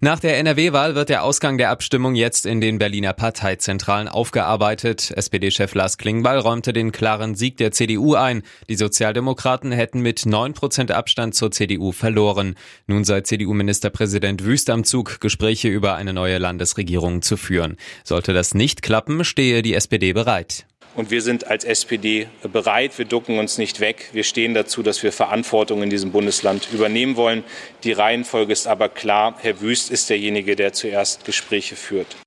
[0.00, 5.12] Nach der NRW-Wahl wird der Ausgang der Abstimmung jetzt in den Berliner Parteizentralen aufgearbeitet.
[5.14, 8.42] SPD-Chef Lars Klingbeil räumte den klaren Sieg der CDU ein.
[8.68, 12.54] Die Sozialdemokraten hätten mit 9 Prozent Abstand zur CDU verloren.
[12.86, 17.76] Nun sei CDU-Ministerpräsident Wüst am Zug, Gespräche über eine neue Landesregierung zu führen.
[18.04, 20.64] Sollte das nicht klappen, stehe die SPD bereit.
[21.00, 22.98] Und wir sind als SPD bereit.
[22.98, 24.10] Wir ducken uns nicht weg.
[24.12, 27.42] Wir stehen dazu, dass wir Verantwortung in diesem Bundesland übernehmen wollen.
[27.84, 29.34] Die Reihenfolge ist aber klar.
[29.40, 32.18] Herr Wüst ist derjenige, der zuerst Gespräche führt.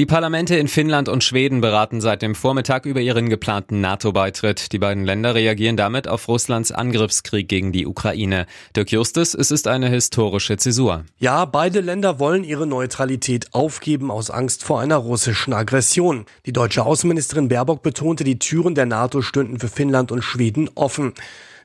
[0.00, 4.72] Die Parlamente in Finnland und Schweden beraten seit dem Vormittag über ihren geplanten NATO-Beitritt.
[4.72, 8.46] Die beiden Länder reagieren damit auf Russlands Angriffskrieg gegen die Ukraine.
[8.74, 11.04] Dirk Justus, es ist eine historische Zäsur.
[11.18, 16.24] Ja, beide Länder wollen ihre Neutralität aufgeben aus Angst vor einer russischen Aggression.
[16.46, 21.12] Die deutsche Außenministerin Baerbock betonte, die Türen der NATO stünden für Finnland und Schweden offen.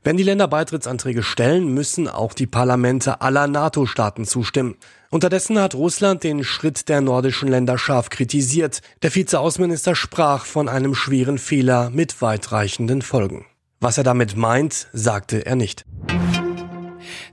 [0.06, 4.76] Wenn die Länder Beitrittsanträge stellen, müssen auch die Parlamente aller NATO-Staaten zustimmen.
[5.10, 8.82] Unterdessen hat Russland den Schritt der nordischen Länder scharf kritisiert.
[9.02, 13.48] Der Vizeaußenminister sprach von einem schweren Fehler mit weitreichenden Folgen.
[13.80, 15.86] Was er damit meint, sagte er nicht.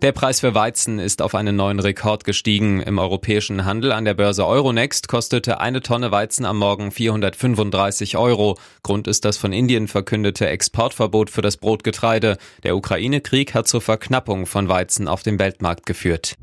[0.02, 2.80] Der Preis für Weizen ist auf einen neuen Rekord gestiegen.
[2.80, 8.58] Im europäischen Handel an der Börse Euronext kostete eine Tonne Weizen am Morgen 435 Euro.
[8.82, 12.38] Grund ist das von Indien verkündete Exportverbot für das Brotgetreide.
[12.62, 16.36] Der Ukraine-Krieg hat zur Verknappung von Weizen auf dem Weltmarkt geführt.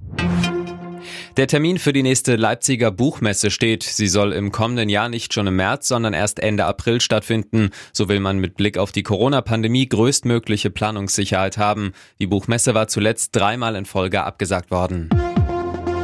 [1.40, 3.84] Der Termin für die nächste Leipziger Buchmesse steht.
[3.84, 7.70] Sie soll im kommenden Jahr nicht schon im März, sondern erst Ende April stattfinden.
[7.94, 11.94] So will man mit Blick auf die Corona-Pandemie größtmögliche Planungssicherheit haben.
[12.20, 15.08] Die Buchmesse war zuletzt dreimal in Folge abgesagt worden.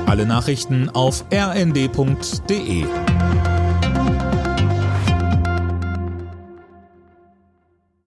[0.05, 2.85] Alle Nachrichten auf rnd.de